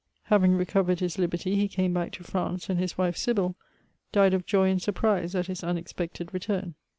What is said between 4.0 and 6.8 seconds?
died of joy and surprise at his unexpected' return.